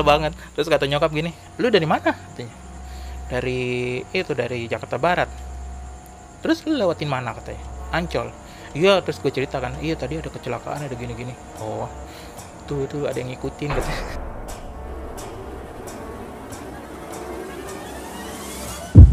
[0.00, 0.32] sebel banget.
[0.56, 1.28] Terus kata nyokap gini
[1.60, 2.16] lu dari mana?
[2.16, 2.56] katanya.
[3.28, 5.28] Dari itu dari Jakarta Barat.
[6.40, 7.36] Terus lu lewatin mana?
[7.36, 7.60] katanya.
[7.92, 8.32] Ancol.
[8.72, 9.76] Iya terus gue ceritakan.
[9.84, 11.36] Iya tadi ada kecelakaan ada gini-gini.
[11.60, 11.84] Oh
[12.64, 14.04] tuh tuh ada yang ngikutin katanya.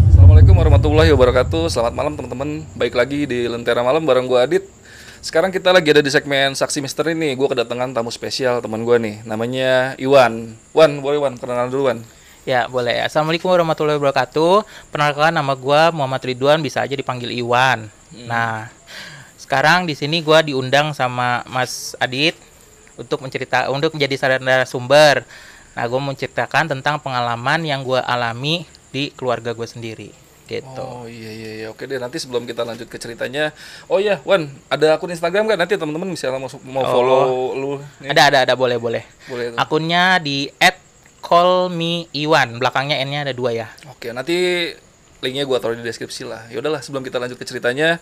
[0.07, 1.67] Assalamualaikum warahmatullahi wabarakatuh.
[1.67, 2.63] Selamat malam teman-teman.
[2.79, 4.76] Baik lagi di Lentera Malam bareng gue Adit.
[5.19, 7.33] Sekarang kita lagi ada di segmen Saksi Misteri nih.
[7.33, 9.15] Gue kedatangan tamu spesial teman gue nih.
[9.25, 10.53] Namanya Iwan.
[10.71, 11.99] Wan, boleh Wan kenalan dulu Wan.
[12.47, 13.03] Ya boleh.
[13.03, 14.63] Assalamualaikum warahmatullahi wabarakatuh.
[14.87, 17.91] Perkenalkan nama gua Muhammad Ridwan, bisa aja dipanggil Iwan.
[18.23, 18.71] Nah,
[19.35, 22.39] sekarang di sini gua diundang sama Mas Adit
[22.95, 25.27] untuk mencerita untuk menjadi sarana sumber.
[25.75, 28.63] Nah, mau menceritakan tentang pengalaman yang gua alami
[28.95, 30.09] di keluarga gue sendiri.
[30.47, 30.79] Gitu.
[30.79, 31.67] Oh iya iya iya.
[31.67, 33.51] Oke deh nanti sebelum kita lanjut ke ceritanya.
[33.85, 35.59] Oh iya Wan, ada akun Instagram kan?
[35.59, 36.89] Nanti teman-teman misalnya mau mau Oh.
[36.89, 37.21] follow
[37.53, 37.71] lu.
[37.99, 38.15] nih.
[38.15, 39.03] Ada ada ada boleh boleh.
[39.27, 39.57] Boleh tuh.
[39.59, 40.47] Akunnya di
[41.19, 42.57] @callmeiwan.
[42.57, 43.67] Belakangnya N-nya ada dua ya.
[43.87, 44.71] Oke, nanti
[45.19, 46.47] linknya gua taruh di deskripsi lah.
[46.47, 47.99] Ya udahlah, sebelum kita lanjut ke ceritanya,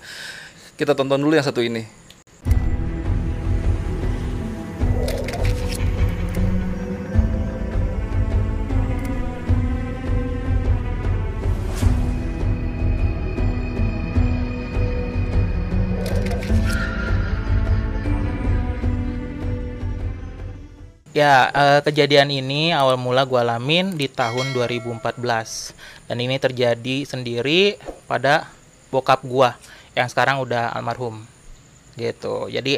[0.75, 1.87] kita tonton dulu yang satu ini.
[21.25, 25.73] Ya, eh, kejadian ini awal mula gue alamin di tahun 2014.
[26.05, 28.45] Dan ini terjadi sendiri pada
[28.93, 29.57] bokap gua
[29.97, 31.25] yang sekarang udah almarhum.
[31.97, 32.53] Gitu.
[32.53, 32.77] Jadi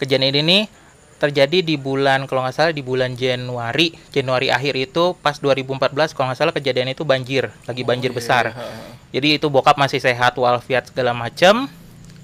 [0.00, 0.72] kejadian ini
[1.20, 6.32] terjadi di bulan kalau nggak salah di bulan Januari, Januari akhir itu pas 2014 kalau
[6.32, 8.50] nggak salah kejadian itu banjir, lagi banjir besar.
[8.50, 8.90] iya, ha, ha.
[9.12, 11.68] Jadi itu bokap masih sehat walafiat segala macam.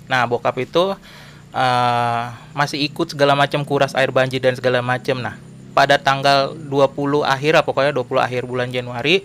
[0.08, 0.96] Nah, bokap itu
[1.52, 2.24] eh,
[2.56, 5.20] masih ikut segala macam kuras air banjir dan segala macam.
[5.20, 9.22] Nah, pada tanggal 20 akhir pokoknya 20 akhir bulan Januari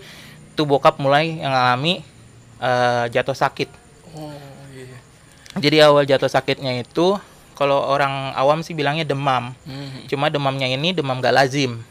[0.54, 2.06] itu bokap mulai mengalami
[2.62, 3.68] eh, jatuh sakit.
[4.14, 4.30] Oh
[4.70, 4.86] iya.
[4.86, 4.98] iya.
[5.58, 7.18] Jadi awal jatuh sakitnya itu
[7.54, 9.54] kalau orang awam sih bilangnya demam.
[9.66, 10.06] Hmm.
[10.06, 11.82] Cuma demamnya ini demam gak lazim.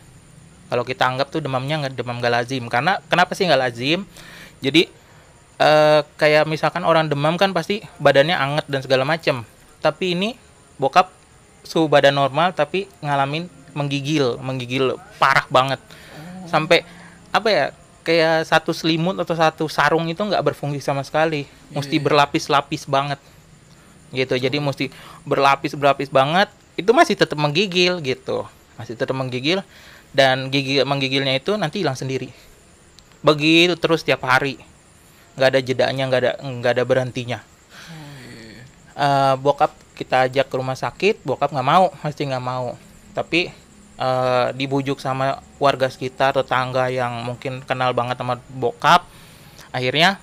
[0.72, 2.63] Kalau kita anggap tuh demamnya nggak demam gak lazim.
[2.72, 4.07] Karena kenapa sih nggak lazim?
[4.63, 4.88] Jadi
[5.59, 9.44] eh, kayak misalkan orang demam kan pasti badannya anget dan segala macam.
[9.83, 10.35] Tapi ini
[10.79, 11.11] bokap
[11.63, 15.81] suhu badan normal tapi ngalamin menggigil, menggigil parah banget.
[16.47, 16.85] Sampai
[17.34, 17.66] apa ya?
[18.03, 21.47] Kayak satu selimut atau satu sarung itu nggak berfungsi sama sekali.
[21.72, 23.19] Mesti berlapis-lapis banget.
[24.13, 24.94] Gitu jadi mesti
[25.25, 26.45] berlapis berlapis banget
[26.78, 28.45] itu masih tetap menggigil gitu.
[28.78, 29.66] Masih tetap menggigil
[30.13, 32.29] dan gigil menggigilnya itu nanti hilang sendiri.
[33.25, 34.59] Begitu terus tiap hari.
[35.34, 37.40] Nggak ada jedanya nggak ada nggak ada berhentinya.
[38.94, 42.78] Eh, bokap kita ajak ke rumah sakit bokap nggak mau pasti nggak mau.
[43.17, 43.50] Tapi
[43.97, 49.05] eh, dibujuk sama warga sekitar tetangga yang mungkin kenal banget sama bokap
[49.73, 50.21] akhirnya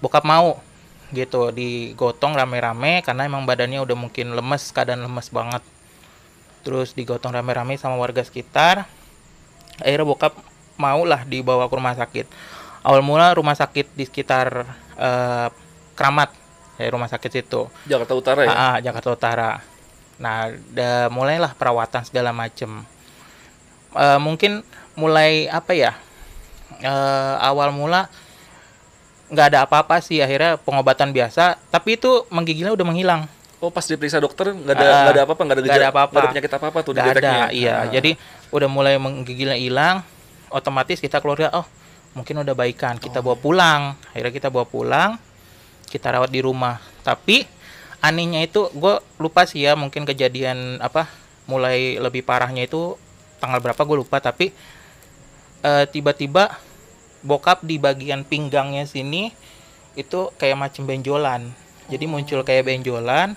[0.00, 0.60] bokap mau
[1.10, 5.64] gitu digotong rame-rame karena emang badannya udah mungkin lemes keadaan lemes banget
[6.62, 8.86] terus digotong rame-rame sama warga sekitar
[9.80, 10.34] akhirnya bokap
[10.78, 12.26] mau lah dibawa ke rumah sakit
[12.86, 14.64] awal mula rumah sakit di sekitar
[14.96, 15.48] eh,
[16.00, 16.32] Keramat
[16.80, 18.48] ya rumah sakit situ Jakarta Utara ya.
[18.48, 19.50] Ah, ah, Jakarta Utara.
[20.16, 22.88] Nah, da, mulailah perawatan segala macem.
[23.96, 24.62] Eh, mungkin
[24.94, 25.92] mulai apa ya?
[26.80, 28.08] eh, awal mula
[29.30, 33.22] nggak ada apa-apa sih akhirnya pengobatan biasa, tapi itu menggigilnya udah menghilang.
[33.60, 36.18] Oh pas diperiksa dokter nggak ada Ah, nggak ada apa-apa nggak ada ada gejala apa-apa.
[36.18, 37.44] ada penyakit apa-apa tuh dideteknya.
[37.46, 37.74] ada, iya.
[37.76, 37.90] Ah.
[37.92, 38.16] Jadi
[38.50, 40.02] udah mulai menggigilnya hilang,
[40.48, 41.66] otomatis kita keluarga oh
[42.16, 43.94] mungkin udah baikan, kita bawa pulang.
[44.10, 45.20] Akhirnya kita bawa pulang,
[45.86, 46.82] kita rawat di rumah.
[47.06, 47.46] Tapi
[48.00, 51.06] anehnya itu gue lupa sih ya mungkin kejadian apa
[51.44, 52.96] mulai lebih parahnya itu
[53.40, 54.52] tanggal berapa gue lupa tapi
[55.60, 56.52] eh, tiba-tiba
[57.20, 59.32] bokap di bagian pinggangnya sini
[59.92, 61.50] itu kayak macam benjolan
[61.86, 63.34] jadi muncul kayak benjolan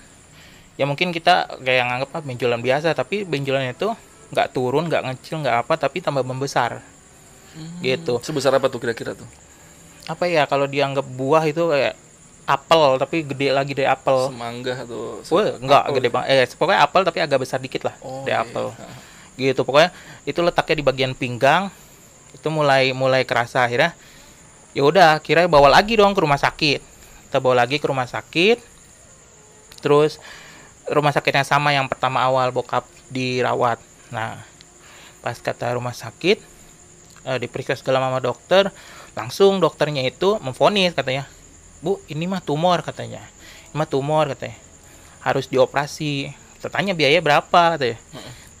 [0.74, 3.90] ya mungkin kita kayak nganggap ah, benjolan biasa tapi benjolannya itu
[4.30, 6.80] nggak turun nggak ngecil nggak apa tapi tambah membesar
[7.80, 9.26] gitu Sebesar apa tuh kira-kira tuh?
[10.04, 11.94] apa ya kalau dianggap buah itu kayak
[12.44, 16.12] apel tapi gede lagi dari apel Semangga atau se- Wah, enggak apel gede ya?
[16.12, 16.28] banget.
[16.28, 18.66] Eh, pokoknya apel tapi agak besar dikit lah Oh, dari iya, apel.
[19.34, 19.60] Gitu.
[19.66, 19.90] Pokoknya
[20.28, 21.72] itu letaknya di bagian pinggang.
[22.34, 23.94] Itu mulai mulai kerasa akhirnya.
[24.74, 26.80] Ya udah, akhirnya bawa lagi dong ke rumah sakit.
[27.30, 28.58] Kita bawa lagi ke rumah sakit.
[29.82, 30.18] Terus
[30.90, 33.78] rumah sakit yang sama yang pertama awal bokap dirawat.
[34.10, 34.42] Nah,
[35.24, 36.38] pas kata rumah sakit
[37.24, 38.68] eh, diperiksa segala sama dokter,
[39.16, 41.24] langsung dokternya itu memvonis katanya,
[41.80, 43.24] Bu, ini mah tumor katanya,
[43.72, 44.56] ini mah tumor katanya,
[45.24, 46.32] harus dioperasi.
[46.60, 48.00] Tertanya biaya berapa katanya.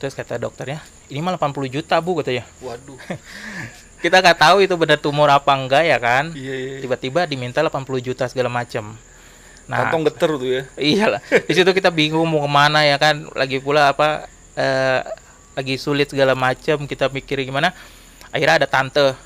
[0.04, 2.44] Terus kata dokternya ini mah 80 juta bu katanya.
[2.60, 3.00] Waduh.
[4.04, 6.28] kita nggak tahu itu benar tumor apa enggak ya kan?
[6.36, 6.76] Iya, iya.
[6.84, 8.92] tiba-tiba diminta 80 juta segala macam
[9.64, 10.62] nah Kantong geter tuh ya.
[10.92, 11.24] iyalah.
[11.24, 13.24] Di situ kita bingung mau ke mana ya kan?
[13.32, 14.28] Lagi pula apa
[14.60, 15.00] eh,
[15.56, 17.72] lagi sulit segala macam kita mikir gimana.
[18.28, 19.16] Akhirnya ada tante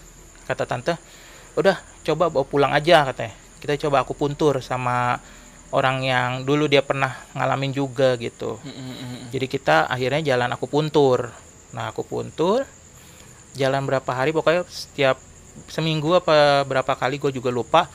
[0.47, 0.95] kata tante
[1.59, 1.75] udah
[2.07, 3.35] coba bawa pulang aja katanya.
[3.59, 5.19] Kita coba aku puntur sama
[5.69, 8.57] orang yang dulu dia pernah ngalamin juga gitu.
[9.29, 11.29] Jadi kita akhirnya jalan aku puntur.
[11.77, 12.65] Nah aku puntur
[13.57, 15.19] jalan berapa hari pokoknya setiap
[15.67, 17.91] seminggu apa berapa kali gue juga lupa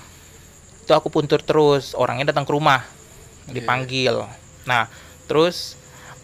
[0.83, 1.97] itu aku puntur terus.
[1.97, 2.85] Orangnya datang ke rumah
[3.49, 4.27] dipanggil.
[4.69, 4.85] Nah
[5.25, 5.79] terus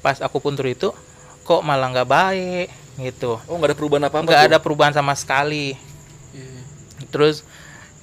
[0.06, 0.94] pas aku puntur itu
[1.44, 2.68] kok malah nggak baik
[3.02, 3.42] gitu.
[3.48, 5.74] Oh, nggak ada perubahan apa-apa nggak ada perubahan sama sekali.
[6.30, 6.62] Iya.
[7.10, 7.42] terus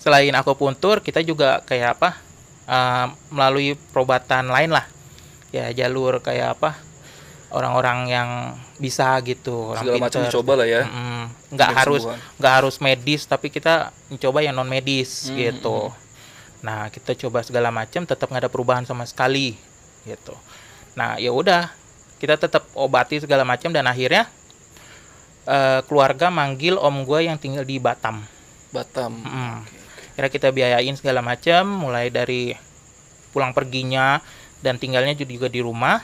[0.02, 2.25] selain aku puntur kita juga kayak apa
[2.66, 4.86] eh, melalui perobatan lain lah
[5.50, 6.76] ya jalur kayak apa
[7.48, 8.30] orang-orang yang
[8.76, 10.82] bisa gitu orang Segala macam dicoba lah ya.
[10.84, 11.22] Mm-mm.
[11.54, 12.36] nggak Cari harus kesembuhan.
[12.36, 13.74] nggak harus medis tapi kita
[14.10, 15.78] mencoba yang non medis Hmm, gitu
[16.60, 19.54] nah kita coba segala macam tetap nggak ada perubahan sama sekali
[20.04, 20.34] gitu
[20.92, 21.70] nah ya udah
[22.18, 24.26] kita tetap obati segala macam dan akhirnya
[25.46, 28.26] eh, keluarga manggil om gue yang tinggal di Batam
[28.74, 29.22] Batam.
[29.22, 29.58] Mm.
[30.16, 32.56] Kira kita biayain segala macam, mulai dari
[33.36, 34.24] pulang perginya
[34.64, 36.00] dan tinggalnya juga di rumah.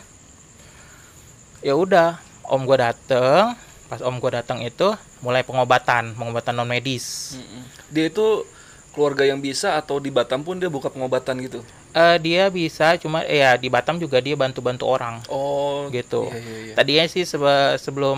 [1.64, 3.56] Ya udah, om gua dateng.
[3.88, 4.92] Pas om gua datang itu
[5.24, 7.40] mulai pengobatan, pengobatan non medis.
[7.88, 8.44] Dia itu
[8.92, 11.64] keluarga yang bisa atau di Batam pun dia buka pengobatan gitu.
[11.92, 16.24] Eh, dia bisa cuma eh, ya di Batam juga dia bantu-bantu orang Oh, gitu.
[16.24, 16.74] Iya, iya, iya.
[16.74, 18.16] Tadinya sih sebe- sebelum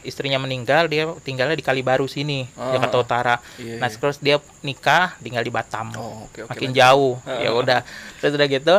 [0.00, 3.36] istrinya meninggal dia tinggalnya di Kalibaru sini, Ah, Jakarta Utara.
[3.56, 3.98] Iya, Nah, iya.
[3.98, 5.90] terus dia nikah tinggal di Batam.
[5.92, 6.48] Oh, oke oke.
[6.48, 6.78] makin lanjut.
[6.78, 7.40] jauh Ah.
[7.40, 7.80] ya udah
[8.16, 8.74] terus udah gitu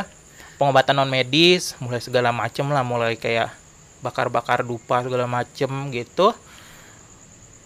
[0.56, 3.52] pengobatan non medis mulai segala macem lah mulai kayak
[4.00, 6.32] bakar-bakar dupa segala macem gitu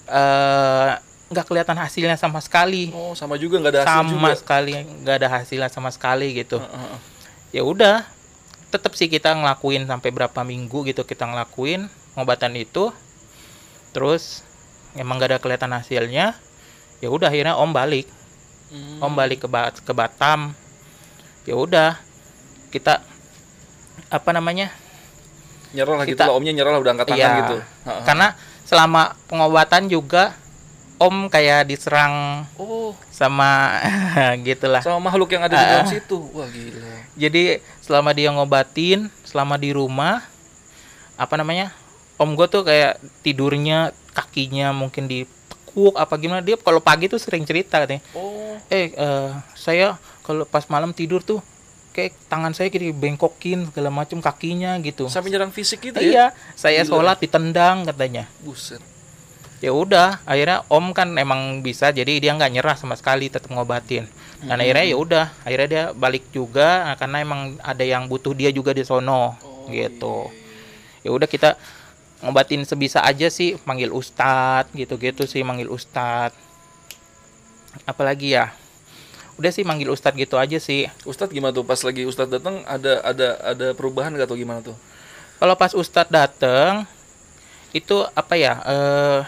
[0.05, 0.91] eh
[1.33, 2.93] nggak kelihatan hasilnya sama sekali.
[2.93, 4.37] Oh, sama juga nggak ada hasil sama juga.
[4.37, 6.61] sekali nggak ada hasilnya sama sekali gitu.
[7.49, 8.05] Ya udah
[8.69, 12.93] tetap sih kita ngelakuin sampai berapa minggu gitu kita ngelakuin pengobatan itu.
[13.91, 14.41] Terus
[14.93, 16.33] emang gak ada kelihatan hasilnya.
[16.97, 18.09] Ya udah akhirnya om balik.
[18.73, 19.05] Hmm.
[19.05, 20.57] om balik ke Ba- ke Batam.
[21.45, 22.01] Ya udah
[22.69, 23.05] kita
[24.09, 24.73] apa namanya?
[25.73, 27.37] Nyerah lah gitu Kita- lah, omnya nyerah lah udah angkat tangan Iya.
[27.45, 27.57] gitu.
[28.01, 28.27] Karena
[28.63, 30.33] selama pengobatan juga
[31.03, 33.75] om kayak diserang Oh, sama
[34.41, 35.89] gitulah sama makhluk yang ada di dalam Ah.
[35.89, 36.17] situ.
[36.31, 36.93] Wah, gila.
[37.13, 37.43] jadi
[37.79, 40.23] selama dia ngobatin selama di rumah
[41.13, 41.69] apa namanya
[42.15, 47.43] om gue tuh kayak tidurnya kakinya mungkin ditekuk apa gimana dia kalau pagi tuh sering
[47.43, 51.43] cerita katanya Oh, eh eh, saya kalau pas malam tidur tuh
[51.91, 56.01] kayak tangan saya kayak bengkokin segala macam kakinya gitu sampai nyerang fisik gitu ya?
[56.01, 56.89] iya saya Gila.
[56.91, 58.81] sholat ditendang katanya Buset.
[59.63, 64.03] Ya udah akhirnya om kan emang bisa jadi dia nggak nyerah sama sekali tetap ngobatin.
[64.43, 68.51] Dan akhirnya ya udah akhirnya dia balik juga nah, karena emang ada yang butuh dia
[68.51, 70.27] juga di sono Oh, gitu.
[71.07, 71.55] ya udah kita
[72.19, 76.35] ngobatin sebisa aja sih manggil ustadz gitu-gitu sih manggil ustadz.
[77.87, 78.51] Apalagi ya
[79.39, 80.91] udah sih manggil ustadz gitu aja sih.
[81.07, 81.63] Ustadz gimana tuh?
[81.63, 84.35] Pas lagi Ustadz datang ada ada ada perubahan gak tuh?
[84.35, 84.75] Gimana tuh?
[85.43, 86.87] kalau pas ustadz dateng
[87.75, 89.21] itu apa ya eh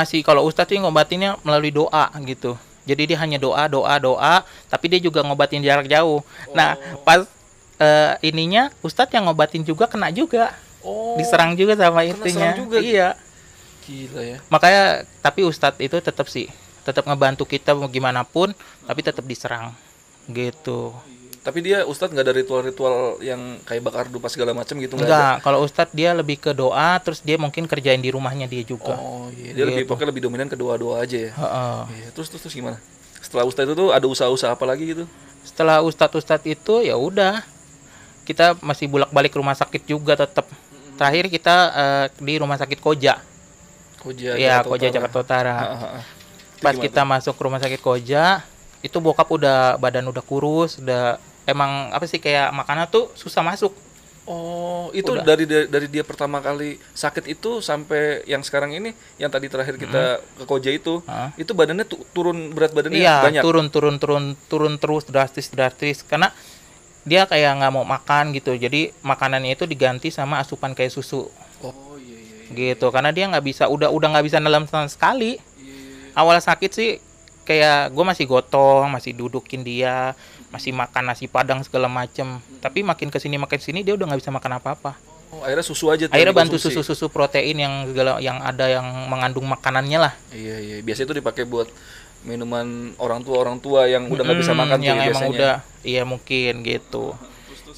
[0.00, 2.56] masih kalau ustadz sih ngobatinnya melalui doa gitu.
[2.88, 4.34] Jadi dia hanya doa doa doa
[4.72, 6.24] tapi dia juga ngobatin jarak jauh.
[6.56, 7.28] Nah pas
[7.76, 10.56] eh, ininya ustadz yang ngobatin juga kena juga.
[10.80, 12.80] Oh, diserang juga sama kena juga.
[12.80, 13.12] iya.
[13.84, 14.38] Gila ya.
[14.48, 16.48] makanya tapi ustadz itu tetap sih
[16.84, 18.56] tetap ngebantu kita mau gimana pun
[18.88, 19.76] tapi tetap diserang.
[20.30, 20.96] Gitu
[21.40, 22.94] Tapi dia Ustadz nggak ada ritual-ritual
[23.24, 27.24] yang kayak bakar dupa segala macam gitu nggak kalau ustadz dia lebih ke doa terus
[27.24, 29.88] dia mungkin kerjain di rumahnya dia juga Oh iya, dia lebih Gitu.
[29.88, 31.32] pokoknya lebih dominan ke doa-doa aja ya.
[31.32, 31.80] Heeh.
[31.96, 32.76] Iya, terus terus terus gimana?
[33.24, 35.04] Setelah Ustadz itu tuh ada usaha-usaha apa lagi gitu?
[35.40, 37.40] setelah ustadz-ustadz itu ya udah
[38.28, 40.44] kita masih bolak-balik rumah sakit juga tetap
[41.00, 43.16] terakhir kita eh, di rumah sakit Koja
[43.96, 44.92] Koja ya Koja.
[44.92, 45.56] Jakarta Utara.
[45.64, 48.44] Itu pas kita masuk ke rumah sakit Koja
[48.80, 51.16] itu bokap udah badan udah kurus udah
[51.50, 53.74] emang apa sih kayak makanan tuh susah masuk?
[54.24, 55.26] Oh, itu Udah.
[55.26, 60.22] dari dari dia pertama kali sakit itu sampai yang sekarang ini, yang tadi terakhir kita
[60.38, 61.42] ke Koja itu, Heeh.
[61.42, 63.42] itu badannya tu- turun berat badannya iya banyak.
[63.42, 66.30] turun turun turun turun terus drastis drastis karena
[67.02, 71.26] dia kayak nggak mau makan gitu jadi makanannya itu diganti sama asupan kayak susu
[71.58, 72.36] Oh iya iya.
[72.46, 72.76] iya.
[72.76, 75.40] gitu karena dia nggak bisa udah udah nggak bisa nelam sama sekali
[76.12, 76.90] awal sakit sih
[77.50, 80.14] kayak gue masih gotong masih dudukin dia
[80.54, 82.38] masih makan nasi padang segala macem.
[82.62, 84.92] Tapi makin ke sini makin sini dia udah nggak bisa makan apa apa
[85.30, 89.46] Oh, akhirnya susu aja tuh akhirnya bantu susu-susu protein yang segala yang ada yang mengandung
[89.46, 90.12] makanannya lah.
[90.34, 91.70] Iya iya, biasanya itu dipakai buat
[92.26, 95.38] minuman orang tua orang tua yang udah nggak bisa makan tuh yang ya emang biasanya.
[95.38, 95.54] udah.
[95.86, 97.14] Iya mungkin gitu.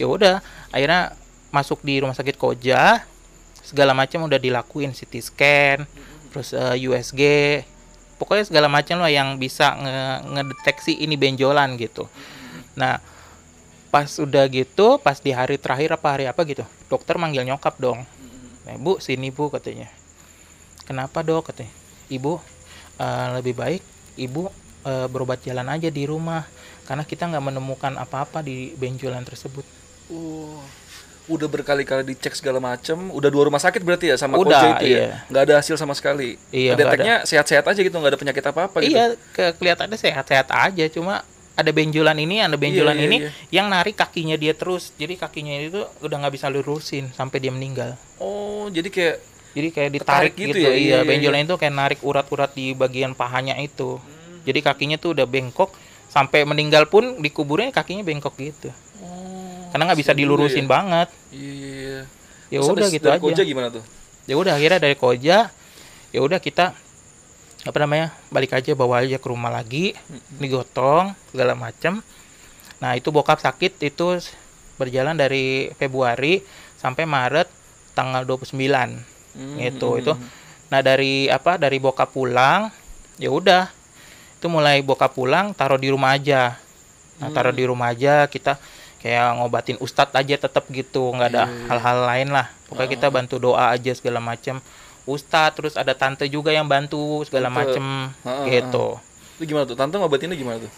[0.00, 0.34] Ya udah
[0.72, 1.12] akhirnya
[1.52, 3.04] masuk di rumah sakit koja
[3.60, 5.84] segala macam udah dilakuin CT scan
[6.32, 7.20] terus eh, USG
[8.22, 12.06] pokoknya segala macam lah yang bisa nge- ngedeteksi ini benjolan gitu.
[12.78, 13.02] Nah
[13.90, 18.06] pas udah gitu pas di hari terakhir apa hari apa gitu dokter manggil nyokap dong.
[18.62, 19.90] Nah, bu sini bu katanya.
[20.86, 21.50] Kenapa dok?
[21.50, 21.74] katanya.
[22.06, 22.38] Ibu
[23.02, 23.82] eh, lebih baik
[24.20, 24.46] ibu
[24.86, 26.46] eh, berobat jalan aja di rumah
[26.86, 29.66] karena kita nggak menemukan apa-apa di benjolan tersebut.
[30.12, 30.60] Oh,
[31.30, 34.98] udah berkali-kali dicek segala macem, udah dua rumah sakit berarti ya sama Udah, itu iya.
[34.98, 36.34] ya, nggak ada hasil sama sekali.
[36.50, 38.96] Iya, Deteknya sehat-sehat aja gitu, nggak ada penyakit apa-apa gitu.
[38.96, 43.30] iya ke kelihatannya sehat-sehat aja cuma ada benjolan ini ada benjolan iya, ini iya.
[43.52, 47.94] yang narik kakinya dia terus jadi kakinya itu udah nggak bisa lurusin sampai dia meninggal
[48.16, 49.16] Oh, jadi kayak
[49.52, 50.72] jadi kayak ditarik gitu gitu, ya?
[50.72, 54.00] Iya, iya, iya, benjolan itu kayak narik urat-urat di bagian pahanya itu
[54.48, 55.70] jadi kakinya tuh udah bengkok
[56.08, 58.72] sampai meninggal pun dikuburnya kakinya bengkok gitu
[59.04, 59.31] oh,
[59.72, 60.70] karena nggak bisa dilurusin ya.
[60.70, 61.08] banget.
[61.32, 61.98] Iya,
[62.52, 63.24] ya udah gitu dari aja.
[63.24, 63.84] Koja gimana tuh?
[64.22, 65.50] ya udah akhirnya dari koja
[66.14, 66.70] ya udah kita
[67.66, 69.96] apa namanya balik aja bawa aja ke rumah lagi.
[70.36, 72.04] Digotong segala macam
[72.82, 74.18] nah itu bokap sakit itu
[74.74, 76.42] berjalan dari Februari
[76.78, 77.46] sampai Maret
[77.94, 80.12] tanggal 29 Hmm, gitu hmm, itu.
[80.68, 82.68] Nah dari apa dari bokap pulang
[83.16, 83.68] ya udah.
[84.36, 86.56] Itu mulai bokap pulang taruh di rumah aja.
[87.20, 88.58] Nah taruh di rumah aja kita
[89.02, 91.66] kayak ngobatin ustadz aja tetap gitu nggak ada Iya, iya.
[91.68, 94.62] hal-hal lain lah pokoknya kita bantu doa aja segala macam
[95.04, 97.58] ustadz terus ada tante juga yang bantu segala Tante.
[97.74, 97.84] macem
[98.22, 98.86] Ah, ah, gitu
[99.34, 99.74] Itu gimana tuh?
[99.74, 100.70] Tante ngobatinnya gimana tuh?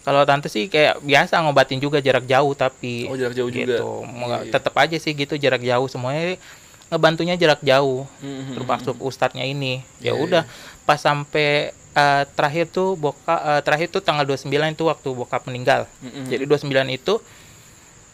[0.00, 3.76] kalau tante sih kayak biasa ngobatin juga jarak jauh tapi Oh, jarak jauh juga.
[3.76, 4.50] gitu Iya, iya.
[4.50, 6.40] tetap aja sih gitu jarak jauh semuanya
[6.88, 10.42] ngebantunya jarak jauh Hmm, hmm, termasuk ustadznya ini ya Iya, udah
[10.82, 15.90] pas sampai eh, terakhir tuh boka eh, terakhir tuh tanggal 29 itu waktu bokap meninggal.
[15.98, 16.26] Hmm, hmm.
[16.30, 17.14] jadi 29 itu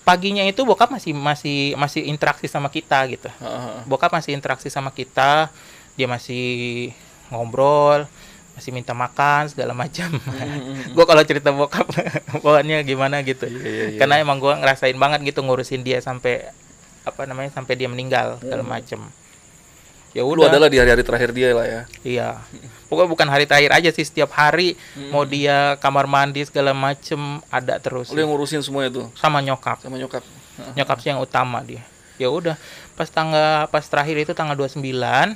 [0.04, 3.28] paginya itu bokap masih masih masih interaksi sama kita gitu.
[3.40, 3.82] Ah, ah.
[3.84, 5.52] bokap masih interaksi sama kita
[5.94, 6.90] dia masih
[7.30, 8.08] ngobrol
[8.54, 10.08] masih minta makan segala macam.
[10.14, 11.90] Hmm, gue kalau cerita bokap
[12.42, 13.50] bawaannya gimana gitu.
[13.50, 13.98] Iya, iya, iya.
[13.98, 16.48] karena emang gue ngerasain banget gitu ngurusin dia sampai
[17.04, 19.12] apa namanya sampai dia meninggal segala macam
[20.14, 21.80] ya Lu udah adalah di hari-hari terakhir dia lah ya.
[22.00, 22.28] Iya.
[22.86, 25.10] Pokoknya bukan hari terakhir aja sih setiap hari Hmm.
[25.10, 27.18] mau dia kamar mandi segala macem
[27.48, 29.82] ada terus Lu yang ngurusin semua itu sama nyokap.
[29.82, 30.22] sama nyokap.
[30.72, 31.82] Nyokap sih yang utama dia.
[32.14, 32.54] Ya udah,
[32.94, 35.34] pas tanggal pas terakhir itu tanggal 29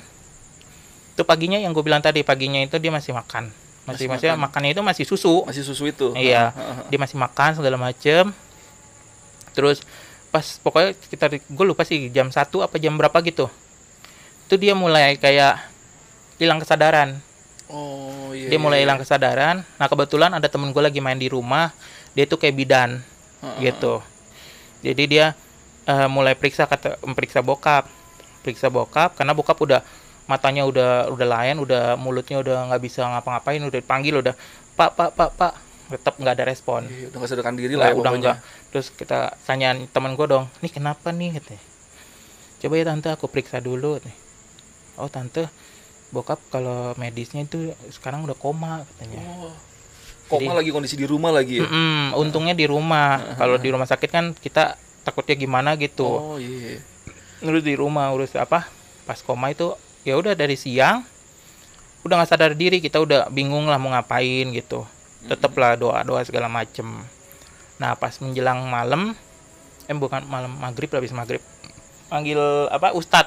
[1.11, 3.51] itu paginya yang gue bilang tadi paginya itu dia masih makan.
[3.83, 4.39] Masih Masih makan.
[4.39, 5.43] makannya itu masih susu.
[5.43, 6.15] Masih susu itu.
[6.15, 6.49] Iya.
[6.49, 6.85] Ah, ah, ah.
[6.87, 8.31] Dia masih makan segala macem.
[9.51, 9.83] Terus
[10.29, 13.51] pas pokoknya sekitar gue lupa sih jam 1 apa jam berapa gitu.
[14.49, 15.61] Itu dia mulai kayak
[16.41, 17.21] hilang kesadaran.
[17.69, 18.49] Oh iya.
[18.49, 19.61] dia mulai iya, hilang kesadaran.
[19.77, 21.69] Nah kebetulan ada temen gue lagi main di rumah.
[22.17, 22.97] Dia tuh kayak bidan
[23.45, 23.69] Heeh.
[23.69, 24.01] gitu.
[24.81, 25.37] Jadi dia
[25.85, 27.85] eh, mulai periksa kata periksa bokap.
[28.41, 29.85] Periksa bokap karena bokap udah
[30.25, 34.33] matanya udah udah lain udah mulutnya udah nggak bisa ngapa-ngapain udah dipanggil udah
[34.73, 35.53] pak pak pak pak.
[35.93, 36.89] Tetap nggak ada respon.
[36.89, 38.37] Iya, udah nggak sadarkan diri lah Nggak, ya udah enggak
[38.73, 41.37] terus kita tanyain temen gue dong nih kenapa nih?
[41.37, 41.61] Katanya.
[42.65, 44.01] Coba ya tante aku periksa dulu.
[44.01, 44.28] nih
[44.99, 45.47] oh tante
[46.09, 49.21] bokap kalau medisnya itu sekarang udah koma katanya.
[49.39, 49.53] Oh.
[50.29, 51.65] Koma lagi kondisi di rumah lagi ya.
[51.65, 53.33] Mm-mm, untungnya di rumah.
[53.33, 56.05] Kalau di rumah sakit kan kita takutnya gimana gitu.
[56.05, 56.77] Oh iya.
[57.39, 58.67] urus di rumah urus apa
[59.07, 59.71] pas koma itu
[60.03, 61.07] ya udah dari siang
[62.03, 64.85] udah nggak sadar diri kita udah bingung lah mau ngapain gitu.
[65.25, 66.85] Tetaplah doa doa segala macem.
[67.79, 69.15] Nah pas menjelang malam
[69.89, 71.41] eh bukan malam maghrib habis maghrib
[72.13, 72.37] panggil
[72.69, 73.25] apa ustad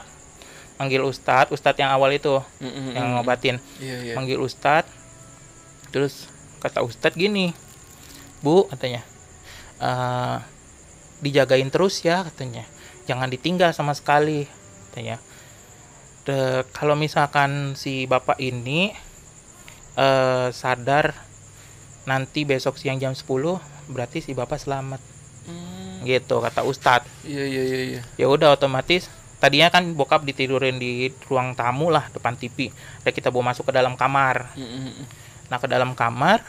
[0.83, 2.91] panggil ustad ustad yang awal itu Mm-mm.
[2.91, 4.15] yang ngobatin Iya iya.
[4.15, 4.83] manggil ustad
[5.89, 6.27] terus
[6.59, 7.55] kata ustad gini
[8.41, 9.07] bu katanya
[9.79, 10.37] "Eh,
[11.21, 12.67] dijagain terus ya katanya
[13.05, 14.51] jangan ditinggal sama sekali
[14.89, 15.23] katanya
[16.23, 18.91] De- kalau misalkan si bapak ini
[19.95, 21.15] eh, sadar
[22.03, 23.23] nanti besok siang jam 10
[23.87, 24.99] berarti si bapak selamat
[25.43, 28.01] Hmm, gitu kata ustad Iya iya iya iya.
[28.15, 29.11] ya udah otomatis
[29.43, 32.71] tadinya kan bokap ditidurin di ruang tamu lah depan TV
[33.03, 34.55] dan kita bawa masuk ke dalam kamar.
[35.51, 36.47] Nah ke dalam kamar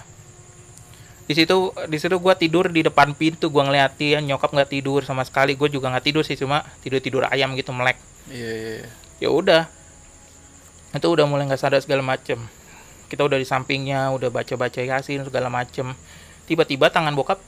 [1.23, 3.49] di situ di situ gue tidur di depan pintu.
[3.49, 5.57] Gue ngeliatin nyokap nggak tidur sama sekali.
[5.57, 7.97] Gue juga nggak tidur sih cuma tidur tidur ayam gitu melek.
[8.29, 8.73] Iya iya.
[8.85, 8.89] iya.
[9.25, 9.63] ya udah.
[10.93, 12.37] Itu udah mulai nggak sadar segala macem.
[13.09, 15.97] Kita udah di sampingnya udah baca baca yasin segala macem.
[16.45, 17.41] Tiba-tiba tangan bokap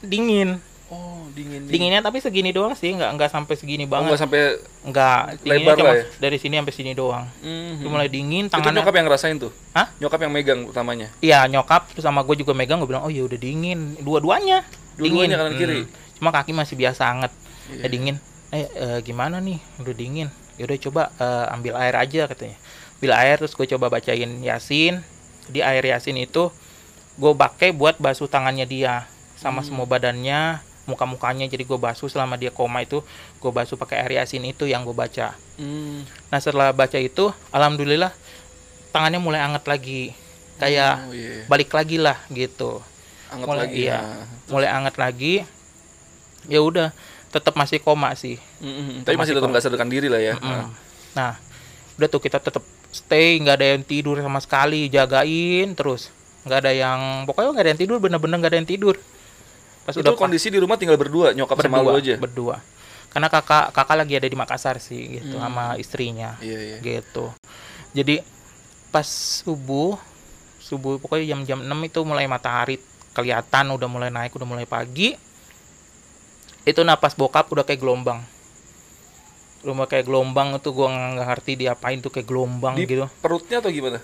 [0.00, 1.66] dingin Oh, dingin.
[1.66, 4.40] dinginnya tapi segini doang sih nggak nggak sampai segini Oh, banget nggak sampai
[4.84, 6.04] nggak lebar cuma lah ya?
[6.16, 7.82] dari sini sampai sini doang Mhm.
[7.82, 9.50] itu mulai dingin Itu tangannya nyokap yang ngerasain tuh.
[9.72, 9.90] Hah?
[9.96, 11.08] Nyokap yang megang utamanya.
[11.18, 14.62] iya nyokap terus sama gue juga megang gue bilang oh ya udah dingin dua-duanya
[14.94, 15.42] Dua-duanya dingin.
[15.42, 15.78] kanan kiri?
[15.80, 15.90] Hmm.
[16.14, 17.32] cuma kaki masih biasa anget
[17.66, 17.82] Iya.
[17.82, 18.16] Eh, dingin
[18.48, 22.54] eh eh, gimana nih udah dingin yaudah coba eh, ambil air aja katanya
[22.96, 25.02] ambil air terus gue coba bacain yasin
[25.46, 26.46] di air yasin itu
[27.12, 29.66] gue pakai buat basuh tangannya dia sama Hmm.
[29.66, 33.02] semua badannya muka-mukanya jadi gue basuh selama dia koma itu
[33.36, 36.04] gue basuh pakai air yasin itu yang gue baca Hmm.
[36.28, 38.12] nah setelah baca itu alhamdulillah
[38.90, 40.12] tangannya mulai anget lagi
[40.56, 41.44] kayak Oh, iya.
[41.46, 42.80] balik lagi lah gitu
[43.26, 43.76] Anget mulai lagi.
[43.78, 44.00] iya ya.
[44.46, 45.34] mulai anget lagi
[46.44, 46.92] ya udah
[47.28, 49.02] tetap masih koma sih Mhm.
[49.02, 50.34] Tapi masih Masih tetap nggak sadarkan diri lah ya.
[50.34, 50.72] Mm.
[51.12, 51.36] Nah,
[51.94, 56.08] udah tuh kita tetap stay, nggak ada yang tidur sama sekali, jagain terus.
[56.42, 58.96] Nggak ada yang, pokoknya nggak ada yang tidur, bener-bener nggak ada yang tidur.
[59.86, 62.14] Pas Itu udah kondisi di rumah tinggal berdua, nyokap sama lu berdua, aja.
[62.18, 62.56] berdua.
[63.08, 65.46] Karena kakak kakak lagi ada di Makassar sih, gitu, Hmm.
[65.46, 66.78] sama istrinya, Iya, iya.
[66.82, 67.30] gitu.
[67.94, 68.18] Jadi
[68.90, 69.94] pas subuh,
[70.58, 72.82] subuh pokoknya jam-jam 6 itu mulai matahari
[73.14, 75.14] kelihatan, udah mulai naik, udah mulai pagi.
[76.66, 78.20] Itu napas bokap udah kayak gelombang.
[79.62, 83.06] Rumah kayak gelombang itu gua nggak ngerti diapain tuh kayak gelombang Di gitu.
[83.18, 84.02] perutnya atau gimana?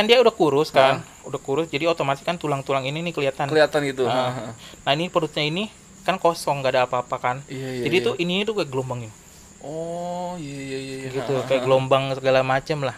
[0.00, 3.52] Kan dia udah kurus kan, udah kurus jadi otomatis kan tulang-tulang ini nih kelihatan.
[3.52, 4.08] Kelihatan gitu.
[4.08, 4.32] Ah.
[4.32, 4.50] Ha, ha.
[4.88, 5.68] Nah ini perutnya ini
[6.08, 7.36] kan kosong nggak ada apa-apa kan.
[7.52, 7.82] Iya, iya.
[7.84, 8.06] jadi iya.
[8.08, 9.12] tuh ininya tuh kayak gelombang ini.
[9.60, 10.96] Oh, iya iya iya.
[11.04, 11.08] iya.
[11.12, 12.96] gitu Ha, ha, kayak gelombang segala macem lah.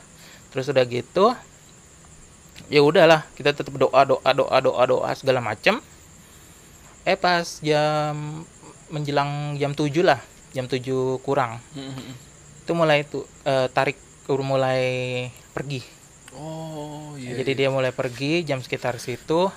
[0.54, 1.34] Terus udah gitu
[2.70, 5.82] ya udahlah kita tetap doa doa doa doa doa segala macem.
[7.02, 8.46] Eh pas jam
[8.94, 10.22] menjelang jam 7 lah,
[10.54, 11.58] jam 7 kurang.
[11.74, 12.14] Mhm.
[12.62, 13.98] Itu mulai tuh eh, tarik
[14.30, 16.01] mulai pergi.
[16.36, 17.36] Oh, iya.
[17.40, 17.58] Jadi iya.
[17.64, 19.52] dia mulai pergi jam sekitar situ.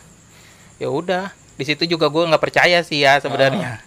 [0.75, 3.79] Ya udah, di situ juga gue nggak percaya sih ya sebenarnya.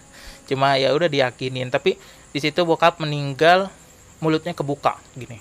[0.49, 1.69] Cuma ya udah diyakinin.
[1.69, 2.01] Tapi
[2.33, 3.69] di situ bokap meninggal
[4.17, 5.37] mulutnya kebuka gini.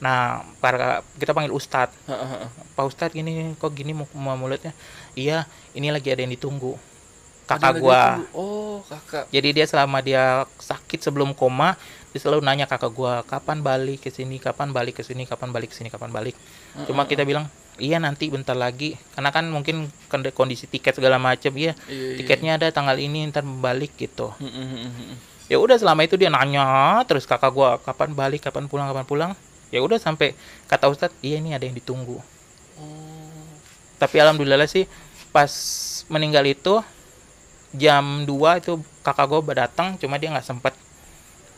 [0.00, 1.92] Nah, para kita panggil ustadz.
[2.72, 4.72] Pak ustadz gini kok gini mau, mulutnya?
[5.12, 5.44] Iya,
[5.76, 6.80] ini lagi ada yang ditunggu.
[7.44, 8.02] Kakak lagi gua.
[8.32, 9.28] Oh, kakak.
[9.28, 11.76] Jadi dia selama dia sakit sebelum koma,
[12.10, 15.70] dia selalu nanya kakak gua, kapan balik ke sini, kapan balik ke sini, kapan balik
[15.70, 16.34] ke sini, kapan balik.
[16.90, 17.46] Cuma kita bilang,
[17.78, 18.98] iya nanti bentar lagi.
[19.14, 21.78] Karena kan mungkin kond- kondisi tiket segala macam, iya.
[21.86, 22.16] Iya, iya.
[22.18, 24.34] Tiketnya ada tanggal ini, ntar balik gitu.
[24.42, 25.14] Mhm, mhm.
[25.50, 29.32] Ya udah selama itu dia nanya terus kakak gua, kapan balik, kapan pulang, kapan pulang.
[29.70, 30.34] Ya udah sampai
[30.66, 32.18] kata Ustadz, iya ini ada yang ditunggu.
[32.74, 33.46] Oh.
[34.02, 34.90] Tapi alhamdulillah sih
[35.30, 35.50] pas
[36.10, 36.82] meninggal itu
[37.70, 40.74] jam 2 itu kakak gue datang cuma dia nggak sempet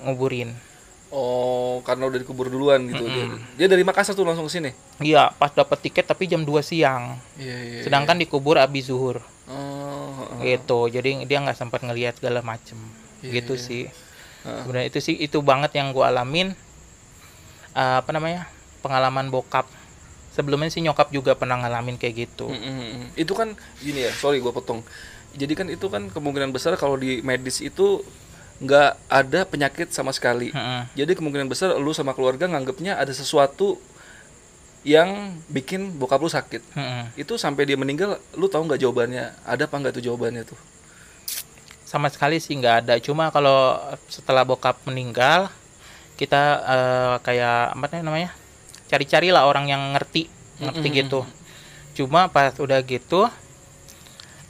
[0.03, 0.53] nguburin
[1.09, 3.05] Oh, karena udah dikubur duluan gitu.
[3.05, 3.37] Dia, Mm-mm.
[3.53, 4.71] dia dari Makassar tuh langsung ke sini.
[4.99, 7.81] iya pas dapat tiket tapi jam 2 siang Iya, iya.
[7.83, 10.41] sedangkan dikubur abis zuhur Oh, ha.
[10.41, 12.81] gitu jadi dia nggak sempat ngelihat segala macem
[13.21, 13.61] Iya, gitu iya.
[13.61, 13.85] sih
[14.43, 14.65] Ha.
[14.65, 16.57] sebenarnya itu sih itu banget yang gue alamin
[17.73, 18.49] Eh, apa namanya
[18.81, 19.65] pengalaman bokap
[20.31, 23.05] sebelumnya sih nyokap juga pernah ngalamin kayak gitu Mm, mm, mm.
[23.15, 24.81] Itu kan gini ya, sorry gua potong.
[25.33, 28.01] Jadi kan itu kan kemungkinan besar kalau di medis itu
[28.61, 30.53] nggak ada penyakit sama sekali.
[30.53, 30.83] Heeh.
[30.99, 33.81] Jadi kemungkinan besar lu sama keluarga nganggepnya ada sesuatu
[34.83, 36.63] yang bikin bokap lu sakit.
[36.75, 37.05] Heeh.
[37.23, 39.33] Itu sampai dia meninggal, lu tahu nggak jawabannya?
[39.47, 40.59] Ada apa nggak tuh jawabannya tuh?
[41.93, 43.77] sama sekali sih nggak ada cuma kalau
[44.09, 45.53] setelah bokap meninggal
[46.17, 48.33] kita eh, kayak apa namanya
[48.89, 50.25] cari-cari lah orang yang ngerti
[50.57, 51.01] ngerti Mm-mm.
[51.05, 51.21] gitu
[51.93, 53.29] cuma pas udah gitu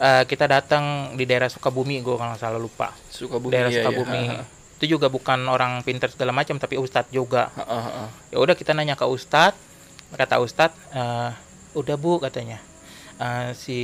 [0.02, 0.84] eh, kita datang
[1.14, 3.50] di daerah Sukabumi gue kalau nggak salah lupa Sukabumi.
[3.50, 3.84] daerah iya, iya.
[3.84, 4.42] Sukabumi ha.
[4.76, 8.04] itu juga bukan orang pintar segala macam tapi ustadz juga Ha, ha, ha.
[8.28, 9.54] ya udah kita nanya ke ustadz
[10.12, 11.30] kata ustadz "Eh,
[11.72, 12.58] udah bu katanya
[13.14, 13.78] "Eh, si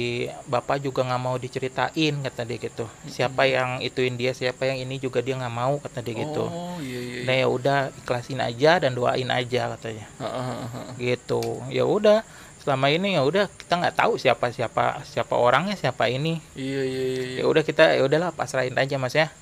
[0.45, 4.99] bapak juga nggak mau diceritain kata dia gitu siapa yang ituin dia siapa yang ini
[4.99, 7.21] juga dia nggak mau kata dia gitu Oh, iya iya.
[7.23, 7.45] nah iya.
[7.45, 10.83] ya udah ikhlasin aja dan doain aja katanya Ha, ha, ha, ha.
[10.99, 12.27] gitu ya udah
[12.69, 17.03] selama ini ya udah kita nggak tahu siapa siapa siapa orangnya siapa ini Iya iya
[17.03, 17.23] iya.
[17.25, 17.39] iya.
[17.41, 19.33] ya udah kita ya udahlah pasrahin aja mas ya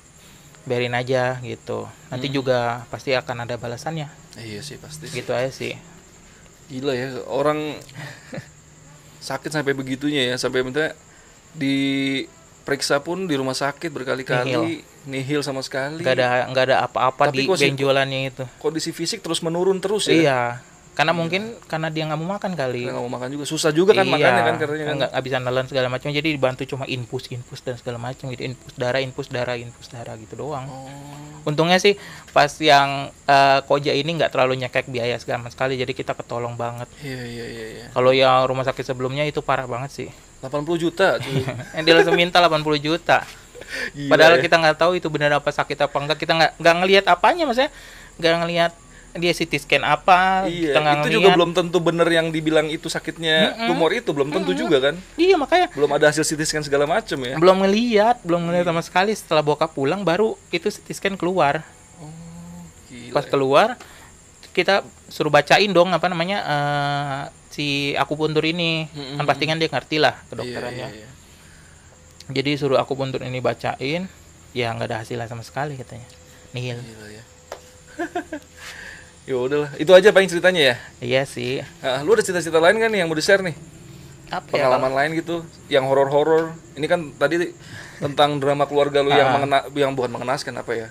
[0.63, 2.35] biarin aja gitu nanti Hmm.
[2.37, 5.11] juga pasti akan ada balasannya Iya sih pasti.
[5.11, 5.75] gitu aja sih
[6.67, 7.75] Gila ya orang
[9.19, 10.95] sakit sampai begitunya ya sampai minta
[11.57, 15.99] diperiksa pun di rumah sakit berkali-kali nihil sama sekali.
[15.99, 20.15] nggak ada nggak ada apa-apa Tapi di benjolannya itu Kondisi fisik terus menurun terus ya.
[20.15, 20.39] iya
[20.97, 24.01] karena mungkin karena dia nggak mau makan kali Nggak mau makan juga susah juga kan
[24.03, 24.95] makannya kan katanya kan.
[24.97, 28.73] nggak bisa nelan segala macam jadi dibantu cuma infus infus dan segala macam gitu infus
[28.73, 30.89] darah infus darah infus darah gitu doang Oh.
[31.45, 31.93] untungnya sih
[32.33, 36.89] pas yang eh, koja ini nggak terlalu nyekek biaya segala sekali jadi kita ketolong banget
[36.99, 37.85] Iya iya iya iya.
[37.93, 40.09] kalau yang rumah sakit sebelumnya itu parah banget sih
[40.41, 41.45] 80 juta cuy.
[41.77, 43.21] yang dia langsung minta 80 juta
[43.93, 44.41] Gila Padahal ya.
[44.41, 46.17] kita nggak tahu itu benar apa sakit apa enggak.
[46.17, 47.67] Kita nggak nggak ngelihat apanya, maksudnya
[48.15, 48.71] nggak ngelihat
[49.17, 50.45] dia CT scan apa.
[50.45, 54.77] Iya, itu juga belum tentu bener yang dibilang itu sakitnya tumor itu belum tentu juga
[54.79, 54.95] kan.
[55.13, 57.35] Iya makanya Belum ada hasil CT scan segala macem ya.
[57.35, 59.11] belum ngelihat, belum ngelihat sama sekali.
[59.11, 61.61] Setelah bokap pulang baru itu CT scan keluar.
[62.87, 63.13] Gila.
[63.13, 63.67] Pas keluar
[64.51, 68.87] kita suruh bacain dong apa namanya eh, si akupuntur ini.
[68.89, 69.17] Mm-mm.
[69.17, 70.87] Kan pasti kan dia ngerti lah Iya, kedokterannya.
[70.93, 71.09] iya, iya.
[72.27, 74.11] Jadi suruh akupuntur ini bacain,
[74.51, 76.03] ya nggak ada hasilnya sama sekali katanya.
[76.51, 76.79] Nihil.
[76.79, 77.23] Gila ya.
[79.27, 80.75] ya udahlah, itu aja paling ceritanya ya.
[81.03, 81.59] Iya sih.
[81.83, 83.55] Nah, lu ada cerita-cerita lain kan nih yang mau di-share nih?
[84.27, 84.67] Apa ya?
[84.67, 86.55] Pengalaman lain gitu, yang horor-horor.
[86.73, 87.51] Ini kan tadi
[87.99, 89.33] tentang drama keluarga lu yang Ah.
[89.35, 90.87] mengena yang bukan mengenaskan apa ya?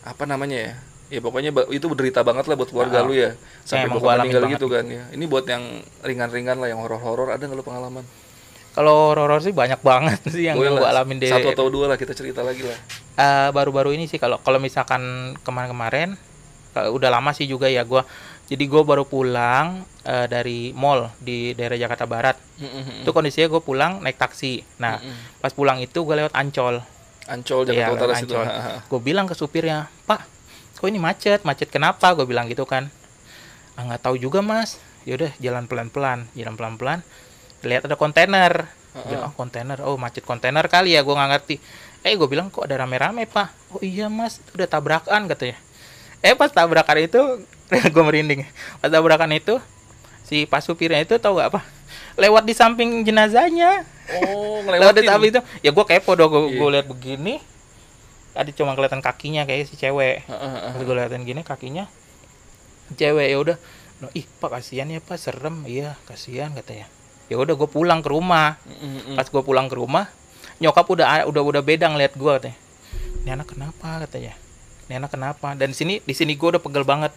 [0.00, 0.72] apa namanya ya?
[1.10, 3.06] Ya pokoknya itu berderita banget lah buat keluarga Ah.
[3.06, 3.36] lu ya.
[3.68, 5.04] Sampai gua alamin meninggal gitu kan ya.
[5.12, 7.28] Ini buat yang ringan-ringan lah, yang horor-horor.
[7.34, 8.04] Ada nggak lu pengalaman?
[8.70, 11.26] Kalau horor sih banyak banget sih yang gue alamin deh.
[11.26, 12.78] Satu atau dua lah kita cerita lagi lah.
[13.18, 16.14] Eh, baru-baru ini sih kalau kalau misalkan kemarin-kemarin
[16.74, 18.06] udah lama sih juga ya gua.
[18.50, 22.34] Jadi gue baru pulang eh, dari mall di daerah Jakarta Barat.
[23.06, 24.66] Itu kondisinya gue pulang naik taksi.
[24.82, 24.98] Nah
[25.38, 26.82] pas pulang itu gue lewat Ancol.
[27.30, 28.34] Ancol Jakarta Utara lewat situ.
[28.34, 28.46] Ancol.
[28.90, 30.26] Gue bilang ke supirnya pak
[30.74, 31.46] kok ini macet?
[31.46, 32.10] Macet kenapa?
[32.18, 32.90] Gue bilang gitu kan.
[33.78, 34.82] Ah nggak tahu juga mas.
[35.06, 37.06] Yaudah jalan pelan-pelan jalan pelan-pelan.
[37.62, 38.66] Lihat ada kontainer.
[39.06, 39.78] Bilang, oh kontainer?
[39.86, 41.62] Oh macet kontainer kali ya gue nggak ngerti.
[42.02, 43.78] Eh gue bilang kok ada rame-rame pak?
[43.78, 45.69] Oh iya mas udah tabrakan katanya
[46.20, 47.20] eh pas tabrakan itu
[47.94, 48.44] gue merinding.
[48.80, 49.56] Pas tabrakan itu
[50.24, 51.60] si pas supirnya itu tahu gak apa?
[52.20, 53.86] Lewat di samping jenazahnya.
[54.20, 55.40] Oh, lewat di samping itu.
[55.64, 56.72] Ya gue kepo dong gue Iya.
[56.80, 57.40] lihat begini
[58.30, 60.22] tadi cuma kelihatan kakinya kayak si cewek.
[60.28, 60.76] Ha.
[60.76, 61.88] pas gue liatin gini kakinya
[62.94, 63.56] cewek ya udah.
[64.00, 65.64] Nah, ih pak kasihan ya pak serem.
[65.64, 66.86] Iya kasihan katanya.
[67.30, 68.58] Ya udah gue pulang ke rumah.
[68.66, 69.16] Mm, mm, mm.
[69.16, 70.10] pas gue pulang ke rumah
[70.60, 72.58] nyokap udah udah udah beda ngeliat gue katanya.
[73.24, 74.36] Ini anak kenapa katanya
[74.96, 75.54] anak kenapa?
[75.54, 77.12] Dan di sini di sini gue udah pegel banget.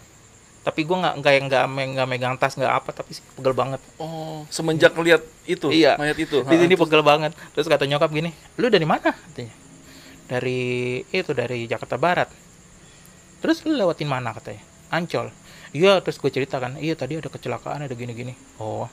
[0.63, 3.81] Tapi gue nggak nggak nggak nggak megang tas nggak apa tapi pegel banget.
[3.99, 5.99] Oh, semenjak lihat itu, Iya.
[5.99, 6.39] mayat itu.
[6.43, 7.31] di sini pegel banget.
[7.51, 9.11] Terus kata nyokap gini lu dari mana?
[9.11, 9.53] katanya.
[10.27, 10.61] Dari
[11.11, 12.29] itu dari Jakarta Barat.
[13.43, 14.31] Terus lu lewatin mana?
[14.31, 14.63] katanya.
[14.87, 15.33] Ancol.
[15.73, 18.37] Iya terus gue ceritakan iya tadi ada kecelakaan ada gini-gini.
[18.61, 18.85] Oh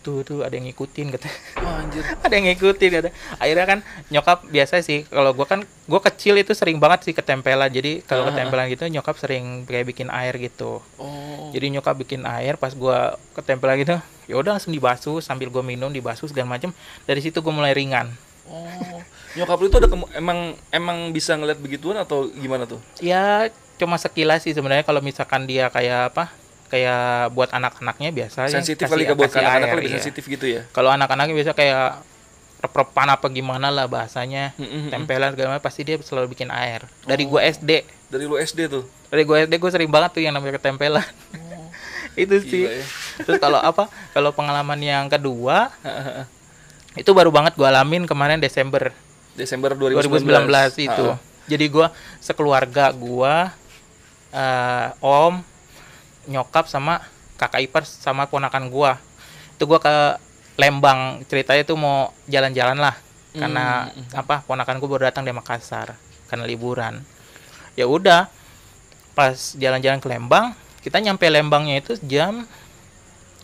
[0.00, 2.02] tuh tuh ada yang ngikutin katanya Wah, anjir.
[2.24, 6.52] ada yang ngikutin ada akhirnya kan nyokap biasa sih kalau gua kan gua kecil itu
[6.52, 11.50] sering banget sih ketempelan jadi kalau ketempelan gitu nyokap sering kayak bikin air gitu Oh.
[11.50, 15.88] jadi nyokap bikin air pas gua ketempelan gitu ya udah langsung dibasuh sambil gua minum
[15.88, 16.72] dibasuh segala macem
[17.04, 18.08] dari situ gua mulai ringan
[18.50, 18.98] Oh.
[19.30, 22.82] Nyokap lu itu ada emang emang bisa ngeliat begituan atau gimana tuh?
[22.98, 23.46] ya
[23.78, 26.28] cuma sekilas sih sebenarnya kalau misalkan dia kayak apa
[26.70, 29.96] kayak buat anak-anaknya biasa ya, sensitif kali ke buat anak-anak lebih iya.
[29.98, 30.62] sensitif gitu ya.
[30.70, 32.00] kalau anak-anaknya biasa kayak
[32.60, 34.90] rep-repan apa gimana lah bahasanya Mm, mm, mm.
[34.92, 38.84] tempelan segala macam pasti dia selalu bikin air dari gua SD Dari lu SD tuh.
[39.10, 41.02] dari gue SD gue sering banget tuh yang namanya ketempelan
[42.22, 42.84] itu sih Gila ya.
[43.26, 45.70] terus kalau apa kalau pengalaman yang kedua
[46.98, 48.90] itu baru banget gue alamin kemarin Desember
[49.38, 51.18] Desember 2019, 2019 itu ha.
[51.46, 51.86] jadi gue
[52.18, 53.34] sekeluarga gue
[54.34, 55.42] eh, om
[56.28, 57.00] nyokap sama
[57.40, 58.92] kakak ipar sama ponakan gue
[59.56, 59.96] itu gue ke
[60.60, 62.92] Lembang ceritanya tuh mau jalan-jalan lah.
[63.32, 65.96] Karena apa ponakan gue baru datang dari Makassar
[66.28, 67.00] karena liburan.
[67.78, 68.28] Ya udah
[69.16, 70.52] pas jalan-jalan ke Lembang
[70.84, 72.44] kita nyampe Lembangnya itu jam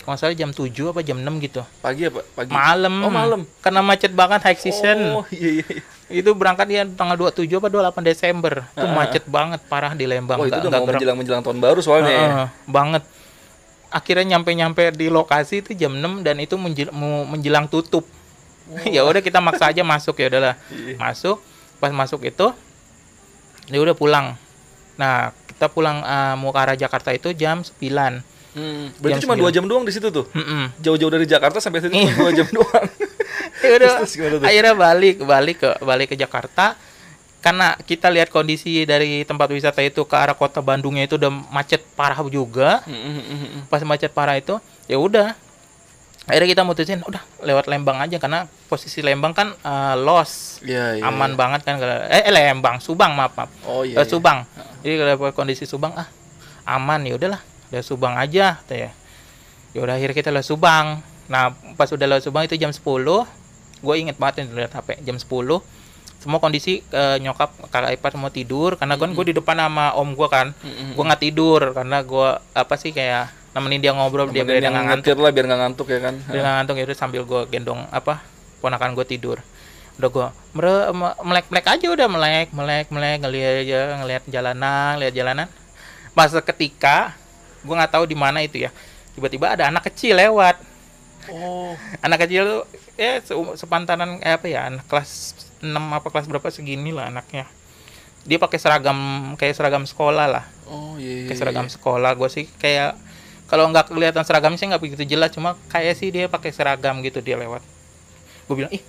[0.07, 2.23] kalau nggak salah jam 7 apa jam 6 gitu Pagi apa?
[2.31, 2.49] Pagi.
[2.49, 3.41] malam Oh, malam.
[3.59, 5.67] karena macet banget high season Oh, iya iya.
[5.69, 5.83] iya.
[6.15, 10.47] itu berangkat ya tanggal 27 apa 28 Desember itu macet banget parah di Lembang Wah,
[10.47, 12.07] itu udah mau menjelang menjelang tahun baru soalnya.
[12.09, 12.23] ya.
[12.23, 13.03] Heeh, banget
[13.89, 18.07] akhirnya nyampe-nyampe di lokasi itu jam 6 dan itu menjel- mau menjelang tutup
[18.87, 20.95] ya udah kita maksa aja masuk ya udahlah Iya.
[20.97, 21.43] masuk
[21.77, 22.47] pas masuk itu
[23.67, 24.39] ya udah pulang
[24.95, 29.35] nah kita pulang eh, mau ke arah Jakarta itu jam 9 Hmm, berarti Jam cuma
[29.35, 29.55] dua sembilan.
[29.55, 30.25] jam doang di situ tuh.
[30.33, 30.81] Mm-mm.
[30.81, 32.09] Jauh-jauh dari Jakarta sampai situ Iya.
[32.09, 32.85] cuma dua jam doang.
[33.63, 34.47] ya udah Terus gimana tuh?
[34.47, 36.73] akhirnya balik balik ke balik ke Jakarta
[37.39, 41.85] karena kita lihat kondisi dari tempat wisata itu ke arah kota Bandungnya itu udah macet
[41.93, 43.67] parah juga hmm.
[43.67, 45.31] pas macet parah itu ya udah
[46.25, 51.03] akhirnya kita mutusin udah lewat Lembang aja karena posisi Lembang kan eh, los Iya, iya.
[51.05, 53.95] aman banget kan kalau- eh, eh, Lembang Subang maaf maaf Oh iya.
[53.95, 54.09] Eh, iya.
[54.09, 54.43] Subang
[54.81, 56.09] jadi kalau kondisi Subang ah
[56.67, 57.39] aman ya udahlah
[57.69, 58.91] udah Subang aja kata ya
[59.71, 60.87] ya udah akhirnya kita lewat Subang.
[61.27, 62.81] Nah pas udah lewat Subang itu jam 10
[63.77, 65.29] gue inget banget nih lihat HP jam 10
[66.17, 68.75] semua kondisi eh, nyokap kakak ipar semua tidur.
[68.75, 70.51] Karena kan gue di depan sama om gue kan.
[70.57, 70.97] Mm-mm.
[70.97, 71.61] gue nggak tidur.
[71.71, 75.17] Karena gue apa sih kayak nemenin dia ngobrol dia biar dia nggak ngantuk.
[75.17, 76.15] lah biar nggak ngantuk ya kan.
[76.19, 78.25] dia nggak ngantuk itu sambil gue gendong apa
[78.59, 79.39] ponakan gue tidur.
[79.97, 85.13] Udah gua mere- me- melek-melek aja udah melek melek melek ngeliat aja ngeliat jalanan lihat
[85.13, 85.49] jalanan.
[86.13, 87.13] Pas ketika
[87.67, 88.71] gua nggak tahu di mana itu ya.
[89.19, 90.57] Tiba-tiba ada anak kecil lewat.
[91.27, 91.75] Oh.
[92.07, 92.63] anak kecil tuh
[92.95, 97.49] ya se- sepantaran eh, apa ya anak kelas 6 apa kelas berapa segini lah anaknya.
[98.27, 98.99] Dia pakai seragam
[99.35, 100.45] kayak seragam sekolah lah.
[100.67, 101.25] Oh iya.
[101.25, 101.75] iya, kayak seragam iya.
[101.75, 102.11] sekolah.
[102.15, 102.99] Gue sih kayak
[103.47, 105.31] kalau nggak kelihatan seragamnya sih nggak begitu jelas.
[105.35, 107.63] Cuma kayak sih dia pakai seragam gitu dia lewat.
[108.47, 108.83] Gue bilang ih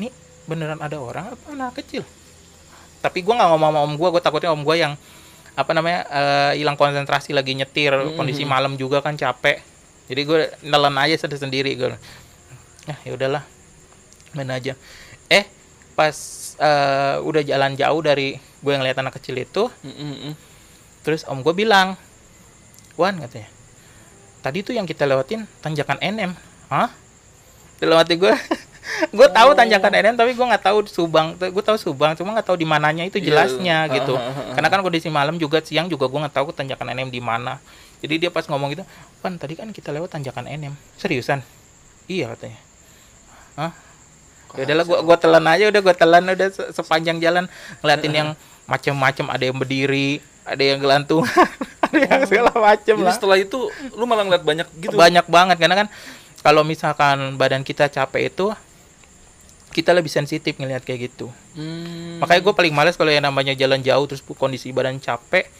[0.00, 0.08] ini
[0.44, 2.04] beneran ada orang apa anak kecil?
[3.04, 4.96] Tapi gue nggak ngomong sama om gue gue takutnya om gue yang
[5.54, 8.14] apa namanya eh, hilang konsentrasi lagi nyetir Mhm.
[8.14, 9.62] kondisi malam juga kan capek
[10.04, 11.88] jadi gue nelen aja sendiri sendiri gue
[12.84, 13.42] ya ya udahlah
[14.32, 14.74] main aja
[15.26, 15.46] eh
[15.94, 16.14] pas
[16.56, 20.34] eh, udah jalan jauh dari gue yang lihat anak kecil itu Mm, mm, mm.
[21.04, 22.00] Terus om gue bilang,
[22.96, 23.52] Wan katanya,
[24.40, 26.32] tadi tuh yang kita lewatin tanjakan NM.
[26.66, 26.88] Hah?
[27.76, 28.32] Dalam hati gue,
[29.10, 29.56] gue tahu Oh.
[29.56, 31.34] tanjakan NM tapi gue nggak tahu Subang.
[31.34, 33.26] Gue tahu Subang, cuma nggak tahu di mananya itu Iya.
[33.26, 34.14] jelasnya gitu.
[34.14, 34.54] Ah, ah, ah.
[34.54, 37.56] Karena kan kondisi malam juga siang juga gue nggak tahu tanjakan NM di mana.
[37.98, 38.84] Jadi dia pas ngomong gitu,
[39.20, 40.76] Wan tadi kan kita lewat tanjakan NM.
[40.94, 41.40] Seriusan?
[42.04, 42.60] Iya katanya.
[43.56, 43.72] Hah?
[44.54, 47.48] Ya udahlah gua gua telan aja udah gua telan udah se- sepanjang jalan
[47.80, 48.28] ngeliatin yang
[48.70, 51.26] macam-macam ada yang berdiri, ada yang gelantungan,
[51.84, 53.10] ada yang segala macam Jadi lah.
[53.10, 53.58] setelah itu
[53.92, 54.94] lu malah ngeliat banyak gitu.
[54.94, 55.88] Banyak banget karena kan
[56.38, 58.52] kalau misalkan badan kita capek itu
[59.74, 61.34] kita lebih sensitif ngelihat kayak gitu.
[61.58, 62.22] Hmm.
[62.22, 65.50] Makanya gue paling males kalau yang namanya jalan jauh terus kondisi badan capek,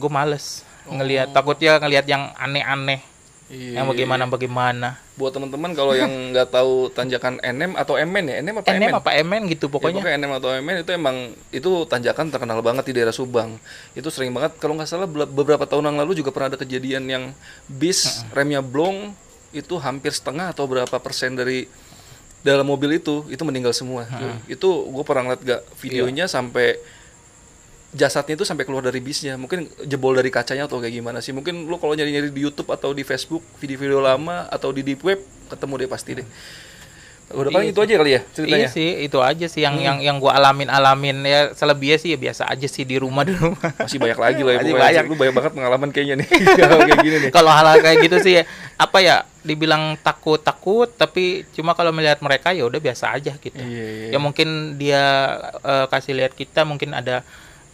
[0.00, 3.04] gue males ngelihat takutnya ngelihat yang aneh-aneh,
[3.48, 3.92] Iya, yang iya.
[3.92, 5.00] bagaimana-bagaimana.
[5.16, 8.92] Buat teman-teman kalau yang nggak tahu tanjakan NM atau MN ya, NM apa NM MN?
[8.96, 10.00] apa MN gitu Pokoknya.
[10.04, 10.16] pokoknya.
[10.20, 11.16] NM atau MN itu emang
[11.52, 13.56] itu tanjakan terkenal banget di daerah Subang.
[13.92, 17.24] Itu sering banget kalau nggak salah beberapa tahun yang lalu juga pernah ada kejadian yang
[17.68, 19.16] bis remnya blong
[19.52, 21.64] itu hampir setengah atau berapa persen dari
[22.46, 24.06] dalam mobil itu itu meninggal semua.
[24.46, 26.78] Itu gue pernah ngeliat gak videonya sampai
[27.88, 29.40] jasadnya itu sampai keluar dari bisnya.
[29.40, 31.32] Mungkin jebol dari kacanya atau kayak gimana sih?
[31.32, 35.18] Mungkin lu kalau nyari-nyari di YouTube atau di Facebook video-video lama atau di deep web
[35.48, 36.28] ketemu deh pasti deh.
[37.28, 38.60] Udah paling Iya itu aja kali ya ceritanya.
[38.64, 42.18] Iya sih, itu aja sih yang yang yang gua alamin alamin ya selebihnya sih ya
[42.18, 43.68] biasa aja sih di rumah di rumah.
[43.84, 45.04] Masih banyak lagi lah ya Masih banyak.
[45.04, 46.28] Lu banyak banget pengalaman kayaknya nih.
[46.60, 47.30] Kalau kayak gini nih.
[47.32, 48.34] Kalau hal-hal kayak gitu sih
[48.78, 53.60] apa ya dibilang takut takut tapi cuma kalau melihat mereka ya udah biasa aja gitu.
[53.60, 54.08] Iya, iya.
[54.16, 55.02] Ya mungkin dia
[55.60, 57.24] eh, kasih lihat kita mungkin ada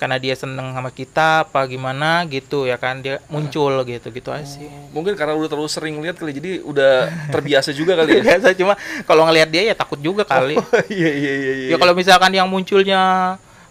[0.05, 4.45] karena dia seneng sama kita apa gimana gitu ya kan dia muncul gitu gitu aja
[4.45, 4.69] sih.
[4.93, 8.37] Mungkin karena udah terlalu sering lihat kali jadi udah terbiasa juga kali ya.
[8.37, 8.77] Biasa cuma
[9.09, 10.61] kalau ngelihat dia ya takut juga kali.
[10.93, 11.69] Iya iya iya iya.
[11.73, 13.01] Ya kalau misalkan yang munculnya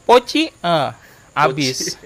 [0.10, 0.90] poci, eh,
[1.38, 2.02] abis.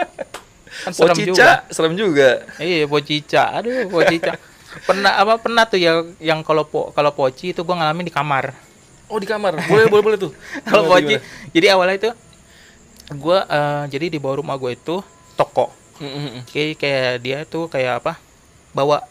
[0.88, 1.28] kan serem juga.
[1.28, 2.30] Pocica serem juga.
[2.56, 3.52] Iya, pocica.
[3.52, 4.40] Aduh, pocica.
[4.88, 8.56] pernah apa pernah tuh ya yang kalau po, kalau poci itu gua ngalamin di kamar.
[9.12, 9.60] Oh di kamar.
[9.68, 10.32] Boleh boleh boleh tuh.
[10.64, 11.20] Kalau poci,
[11.52, 12.10] jadi awalnya itu
[13.16, 15.00] gua eh, jadi di bawah rumah gue itu
[15.38, 15.72] toko.
[16.02, 16.42] Mm, mm, mm.
[16.50, 18.20] Kayak kayak dia tuh kayak apa?
[18.74, 19.02] Bawa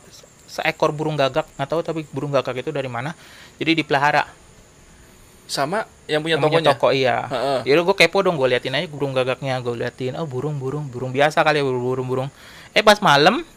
[0.47, 3.13] seekor burung gagak, nggak tahu tapi burung gagak itu dari mana.
[3.59, 4.27] Jadi dipelihara.
[5.47, 7.17] Sama yang punya Yang punya toko iya.
[7.63, 11.15] Ya gue kepo dong, gue liatin aja burung gagaknya, gue liatin, oh burung burung burung
[11.15, 12.29] biasa kali ya burung burung burung.
[12.75, 13.47] Eh pas malam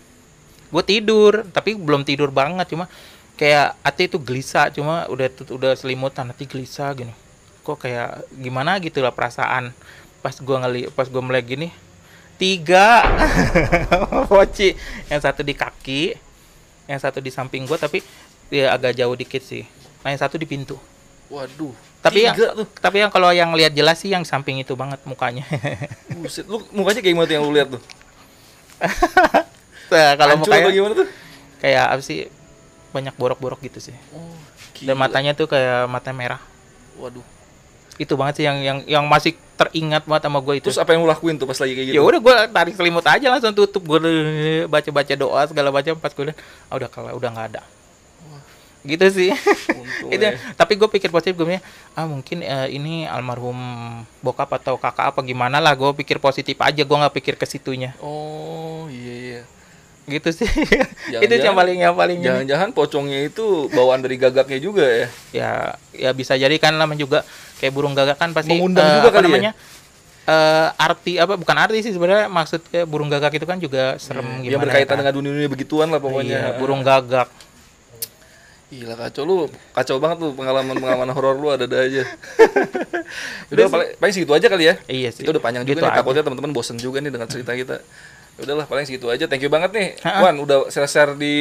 [0.70, 2.87] gue tidur, tapi belum tidur banget, cuma
[3.35, 7.11] kayak hati itu gelisah, cuma udah udah selimutan, hati gelisah gini.
[7.66, 9.74] Kok kayak gimana gitu lah perasaan.
[10.20, 11.68] Pas gue ngeli, pas gue melek gini,
[12.37, 13.04] tiga
[14.30, 14.76] poci,
[15.09, 16.12] yang satu di kaki,
[16.85, 18.04] yang satu di samping gue, tapi
[18.52, 19.64] dia agak jauh dikit sih.
[20.04, 20.76] Nah yang satu di pintu.
[21.30, 21.72] Waduh.
[22.00, 22.66] Tapi yang tuh.
[22.80, 25.44] tapi yang kalau yang lihat jelas sih yang samping itu banget mukanya.
[26.20, 26.48] Buset.
[26.48, 27.83] Lu mukanya kayak gimana tuh yang lu lihat tuh?
[29.90, 31.09] Nah, kalau Hancur mukanya gimana tuh?
[31.61, 32.30] kayak apa sih?
[32.94, 33.96] Banyak borok-borok gitu sih.
[34.14, 34.35] Oh,
[34.80, 36.40] Dan matanya tuh kayak mata merah.
[36.96, 37.22] Waduh.
[38.01, 40.73] Itu banget sih yang yang yang masih teringat banget sama gue itu.
[40.73, 41.97] Terus apa yang lu lakuin tuh pas lagi kayak gitu?
[41.97, 43.99] ya udah gue tarik selimut aja langsung tutup gue
[44.65, 46.39] baca-baca doa segala macam pas gue liat,
[46.73, 47.63] ah udah kalau udah nggak ada
[48.81, 49.31] gitu sih
[50.15, 50.41] itu ya.
[50.57, 51.61] tapi gue pikir positif gue
[51.93, 53.57] ah mungkin eh, ini almarhum
[54.25, 57.93] bokap atau kakak apa gimana lah gue pikir positif aja gue nggak pikir ke situnya
[58.01, 59.19] Oh, iya.
[60.07, 60.81] Gitu sih itu
[61.13, 62.19] Jangan-jangan- yang paling yang paling.
[62.19, 65.07] Jangan-jangan pocongnya itu bawaan dari gagaknya juga ya.
[65.31, 65.51] ya
[65.93, 67.19] ya bisa jadi kan namanya juga
[67.59, 69.31] kayak burung gagak kan pasti Mengundang eh, juga apa kali ya?
[69.31, 69.53] namanya
[70.23, 74.43] eh, arti apa bukan arti sih sebenarnya maksudnya burung gagak itu kan juga serem Yang
[74.43, 74.99] gimana ya berkaitan kan?
[74.99, 76.39] dengan dunia-dunia begituan lah pokoknya.
[76.47, 77.29] Iya, burung gagak
[78.71, 79.37] Gila kacau lu,
[79.75, 82.07] kacau banget tuh pengalaman-pengalaman horor lu ada-ada aja.
[83.51, 84.75] udah paling, paling segitu aja kali ya.
[84.87, 87.51] iya sih Itu udah panjang Gitu juga nih, takutnya teman-teman bosen juga nih dengan cerita
[87.51, 87.83] kita.
[88.40, 89.24] Udahlah paling segitu aja.
[89.24, 89.88] Thank you banget nih.
[90.00, 90.20] Ha-ha.
[90.22, 91.35] Wan udah share-share di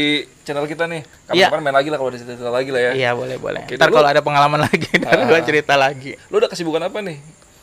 [0.44, 1.08] channel kita nih.
[1.26, 2.92] Kapan-kapan main lagi lah kalau ada cerita lagi lah ya.
[2.94, 3.62] Iya boleh boleh.
[3.64, 5.26] Oke, Ntar kalau ada pengalaman lagi, ntar Ah.
[5.26, 6.20] gua cerita lagi.
[6.28, 7.20] Lu udah kesibukan apa nih?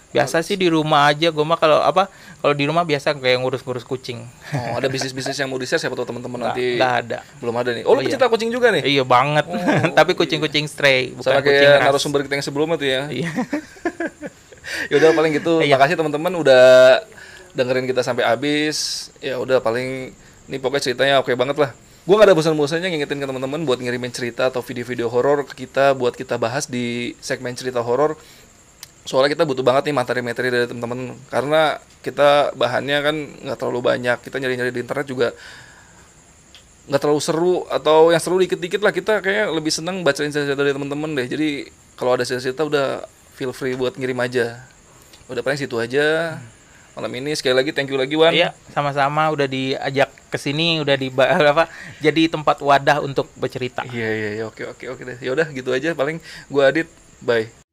[0.06, 1.28] Biasa sih di rumah aja.
[1.28, 2.08] Gue mah kalau apa?
[2.40, 4.24] Kalau di rumah biasa kayak ngurus-ngurus kucing.
[4.48, 7.18] Oh, ada bisnis-bisnis yang mau di-share siapa tahu teman-teman nanti Nggak ada.
[7.36, 7.84] belum ada nih.
[7.84, 8.16] Oh, lu Oh, iya.
[8.16, 8.80] kucing juga nih?
[8.86, 9.44] Iya banget.
[9.98, 11.86] Tapi kucing-kucing stray, bukan Sama kucing kayak ras.
[11.92, 13.02] narasumber kita yang sebelumnya tuh ya.
[13.12, 13.28] Iya.
[14.90, 15.52] ya udah paling gitu.
[15.60, 15.76] Iya.
[15.76, 16.64] Makasih teman-teman udah
[17.56, 19.08] dengerin kita sampai habis.
[19.24, 20.12] Ya udah paling
[20.46, 21.72] ini pokoknya ceritanya oke banget lah.
[22.06, 25.90] Gua gak ada bosan-bosannya ngingetin ke teman-teman buat ngirimin cerita atau video-video horor ke kita
[25.98, 28.14] buat kita bahas di segmen cerita horor.
[29.02, 34.22] Soalnya kita butuh banget nih materi-materi dari teman-teman karena kita bahannya kan nggak terlalu banyak.
[34.22, 35.28] Kita nyari-nyari di internet juga
[36.86, 40.70] nggak terlalu seru atau yang seru dikit-dikit lah kita kayak lebih seneng bacain cerita dari
[40.70, 41.26] teman-teman deh.
[41.26, 41.66] Jadi
[41.98, 42.86] kalau ada cerita-cerita udah
[43.34, 44.62] feel free buat ngirim aja.
[45.26, 46.38] Udah paling situ aja.
[46.96, 48.32] Malam ini sekali lagi thank you lagi Wan.
[48.32, 51.12] Iya, sama-sama udah diajak ke sini, udah di
[51.52, 51.68] apa?
[52.00, 53.84] Jadi tempat wadah untuk bercerita.
[53.84, 55.18] Iya iya iya oke oke oke deh.
[55.20, 56.88] Ya udah gitu aja paling gua Adit.
[57.20, 57.65] Bye.